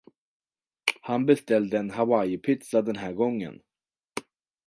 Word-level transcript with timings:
Han 1.01 1.25
beställde 1.25 1.77
en 1.77 1.89
hawaiipizza 1.91 2.81
den 2.81 2.95
här 2.95 3.13
gången. 3.13 3.61